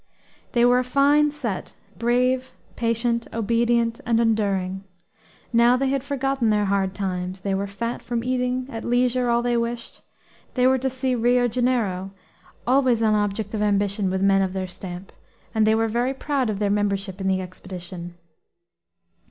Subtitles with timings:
[0.53, 4.83] They were a fine set, brave, patient, obedient, and enduring.
[5.53, 9.43] Now they had forgotten their hard times; they were fat from eating, at leisure, all
[9.43, 10.01] they wished;
[10.55, 12.09] they were to see Rio Janeiro,
[12.65, 15.11] always an object of ambition with men of their stamp;
[15.53, 18.15] and they were very proud of their membership in the expedition.